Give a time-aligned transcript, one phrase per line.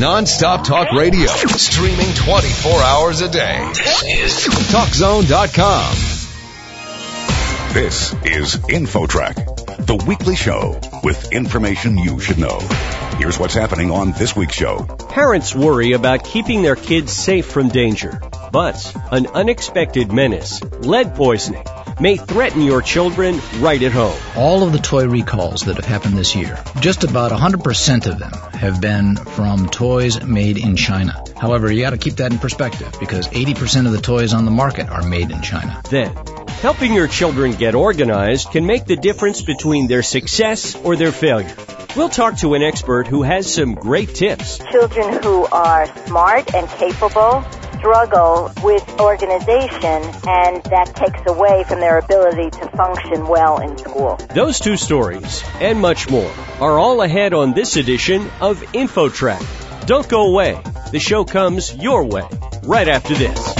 [0.00, 3.70] non-stop talk radio, streaming 24 hours a day.
[3.74, 4.32] This is
[4.72, 5.94] TalkZone.com.
[7.74, 12.60] This is InfoTrack, the weekly show with information you should know.
[13.18, 14.86] Here's what's happening on this week's show.
[15.10, 21.66] Parents worry about keeping their kids safe from danger, but an unexpected menace, lead poisoning,
[22.00, 24.18] may threaten your children right at home.
[24.36, 28.32] All of the toy recalls that have happened this year, just about 100% of them
[28.52, 31.22] have been from toys made in China.
[31.36, 34.50] However, you got to keep that in perspective because 80% of the toys on the
[34.50, 35.80] market are made in China.
[35.90, 36.14] Then,
[36.62, 41.54] helping your children get organized can make the difference between their success or their failure.
[41.96, 44.58] We'll talk to an expert who has some great tips.
[44.58, 47.44] Children who are smart and capable
[47.80, 54.16] struggle with organization and that takes away from their ability to function well in school.
[54.34, 56.30] Those two stories and much more
[56.60, 59.86] are all ahead on this edition of InfoTrack.
[59.86, 60.60] Don't go away.
[60.92, 62.28] The show comes your way
[62.64, 63.59] right after this.